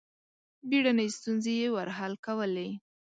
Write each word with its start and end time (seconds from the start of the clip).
بېړنۍ 0.69 1.09
ستونزې 1.17 1.53
یې 1.61 1.67
ور 1.75 1.89
حل 1.97 2.13
کولې. 2.25 2.69